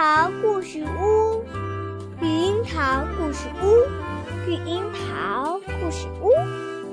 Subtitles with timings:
[0.00, 1.44] 桃故事屋，
[2.22, 3.84] 绿樱桃故事屋，
[4.46, 6.30] 绿樱桃故事屋，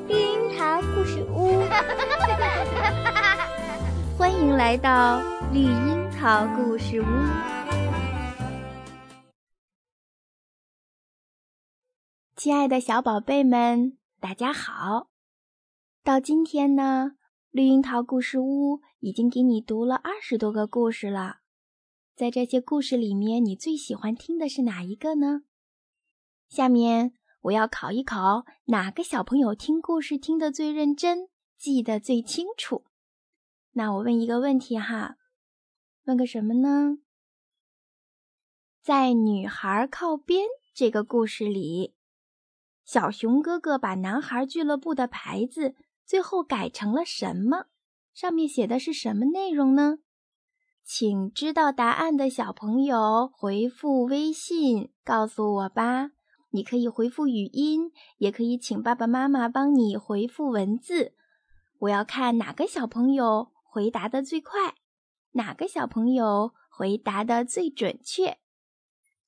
[0.10, 1.64] 绿樱桃故事屋。
[4.20, 5.22] 欢迎来到
[5.54, 7.06] 绿樱桃故事屋。
[12.36, 15.08] 亲爱的小宝贝们，大家好！
[16.04, 17.14] 到今天呢，
[17.52, 21.38] 绿樱桃故事屋已经给你读了二十多个故事了。
[22.18, 25.44] 在这些故事里面，你最喜欢听的是哪一个呢？
[26.50, 32.86] 下面我要考一考哪个小朋友听故事听得最认真，记得最清楚。
[33.74, 35.18] 那我问一个问题哈，
[36.06, 36.98] 问个什么呢？
[38.82, 41.94] 在《女孩靠边》这个故事里，
[42.84, 47.68] 小熊哥哥把男孩俱乐部的牌子最后改成了什么？
[48.16, 50.00] 上面写的是什么内容呢？
[50.90, 56.12] 请知道答案的小朋友回复微信告诉我吧。
[56.52, 61.14] 你可以回复语音，也可以请爸爸妈妈帮你回复文字。
[61.80, 64.76] 我要看哪个小朋友回答的最快，
[65.32, 68.38] 哪个小朋友回答的最准确。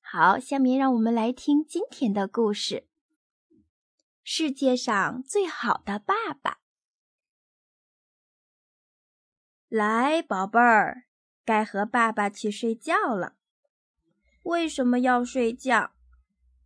[0.00, 2.88] 好，下面让我们来听今天的故事：
[4.24, 6.60] 世界上最好的爸爸。
[9.68, 11.09] 来，宝贝儿。
[11.50, 13.34] 该和爸爸去睡觉了。
[14.44, 15.90] 为什么要睡觉？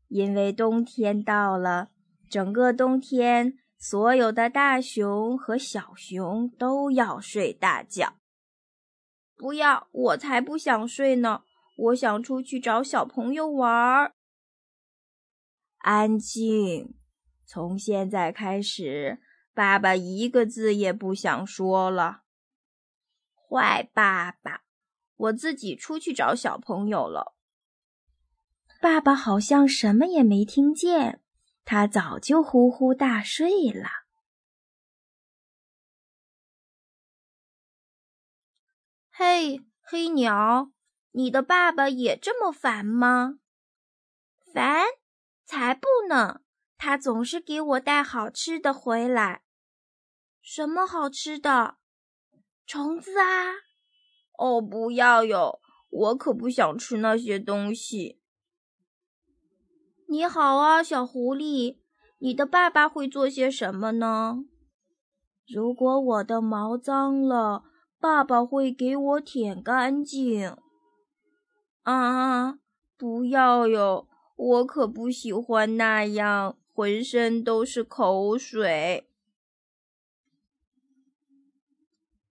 [0.08, 1.88] 因为冬天到了，
[2.28, 8.16] 整个冬天，所有的大熊和小熊都要睡大觉。
[9.38, 11.44] 不要，我才不想睡呢！
[11.76, 14.12] 我想出去找小朋友玩儿。
[15.78, 16.94] 安静！
[17.46, 19.22] 从现在开始，
[19.54, 22.24] 爸爸一个字也不想说了。
[23.48, 24.63] 坏爸爸！
[25.16, 27.34] 我自己出去找小朋友了。
[28.80, 31.22] 爸爸好像什么也没听见，
[31.64, 33.88] 他早就呼呼大睡了。
[39.10, 40.72] 嘿，黑鸟，
[41.12, 43.38] 你的爸爸也这么烦吗？
[44.52, 44.84] 烦？
[45.44, 46.40] 才不呢！
[46.76, 49.42] 他总是给我带好吃的回来。
[50.42, 51.78] 什么好吃的？
[52.66, 53.63] 虫子啊！
[54.44, 55.58] 哦，不要哟！
[55.88, 58.20] 我可不想吃那些东西。
[60.06, 61.78] 你好啊，小狐狸，
[62.18, 64.44] 你的爸爸会做些什么呢？
[65.48, 67.64] 如果我的毛脏了，
[67.98, 70.54] 爸爸会给我舔干净。
[71.84, 72.58] 啊，
[72.98, 74.06] 不要哟！
[74.36, 79.08] 我可不喜欢那样，浑身都是口水。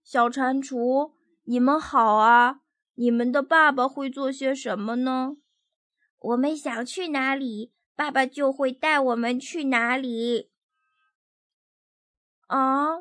[0.04, 1.13] 小蟾蜍。
[1.46, 2.60] 你们好啊！
[2.94, 5.36] 你们的爸爸会做些什么呢？
[6.18, 10.50] 我们想去哪里，爸爸就会带我们去哪里。
[12.46, 13.00] 啊，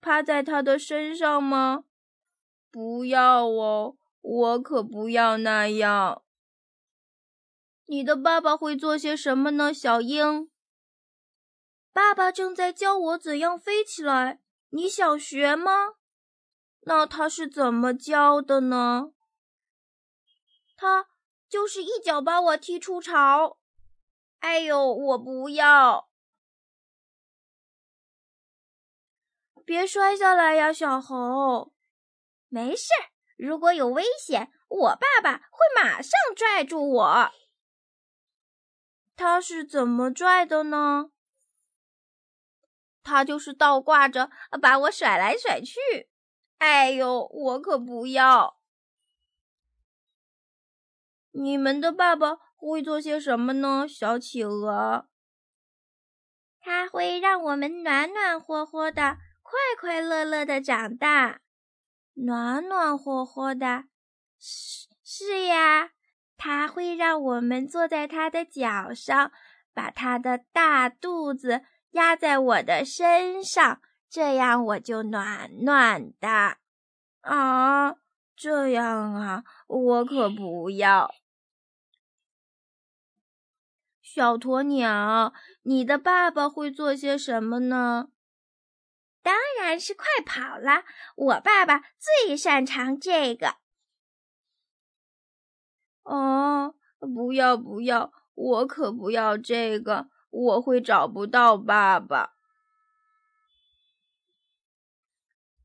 [0.00, 1.84] 趴在他的身上吗？
[2.70, 6.22] 不要哦，我可不要那样。
[7.86, 10.50] 你的爸爸会做些什么呢，小鹰？
[11.92, 15.99] 爸爸正在教我怎样飞起来，你想学吗？
[16.82, 19.12] 那他是怎么教的呢？
[20.76, 21.08] 他
[21.48, 23.58] 就是一脚把我踢出巢。
[24.38, 26.10] 哎呦，我不要！
[29.64, 31.74] 别摔下来呀，小猴。
[32.48, 32.88] 没事，
[33.36, 37.30] 如果有危险，我爸爸会马上拽住我。
[39.14, 41.12] 他是怎么拽的呢？
[43.02, 44.30] 他就是倒挂着
[44.60, 46.09] 把我甩来甩去。
[46.60, 48.58] 哎呦，我可不要！
[51.30, 55.08] 你们的爸爸会做些什么呢，小企鹅？
[56.60, 61.40] 他会让我们暖暖和和的，快快乐乐的长大。
[62.12, 63.84] 暖暖和和的，
[64.38, 65.92] 是是呀，
[66.36, 69.32] 他会让我们坐在他的脚上，
[69.72, 73.80] 把他的大肚子压在我的身上。
[74.10, 76.56] 这样我就暖暖的
[77.20, 77.94] 啊！
[78.34, 81.14] 这样啊，我可不要。
[84.02, 88.08] 小鸵鸟，你的爸爸会做些什么呢？
[89.22, 90.82] 当然是快跑了。
[91.14, 91.80] 我爸爸
[92.26, 93.58] 最擅长这个。
[96.02, 102.32] 哦，不要不要，我可不要这个，我会找不到爸爸。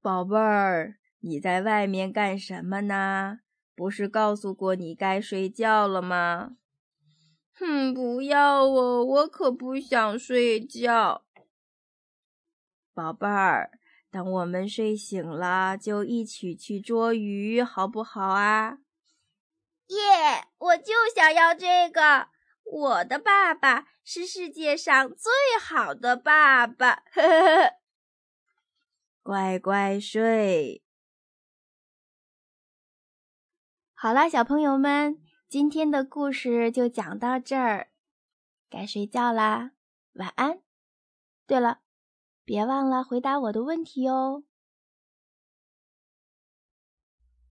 [0.06, 3.40] 宝贝儿，你在外面干什么呢？
[3.76, 6.58] 不是告诉过你该睡觉了吗？
[7.56, 11.26] 哼，不要哦，我可不想睡觉。
[12.94, 13.72] 宝贝儿，
[14.12, 18.78] 等我们睡醒了，就一起去捉鱼，好不好啊？
[19.88, 19.98] 耶！
[20.60, 22.28] 我就想要这个。
[22.64, 27.02] 我的爸爸是世界上最好的爸爸。
[27.12, 27.85] 呵呵呵。
[29.26, 30.84] 乖乖睡。
[33.96, 35.20] 好啦，小朋友们，
[35.50, 37.90] 今天的故事就讲到这儿，
[38.70, 39.72] 该睡觉啦，
[40.14, 40.62] 晚安。
[41.48, 41.80] 对了，
[42.44, 44.44] 别忘了回答我的问题哦。